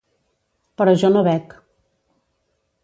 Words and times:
Però 0.81 0.95
jo 1.03 1.11
no 1.13 1.23
bec. 1.29 1.55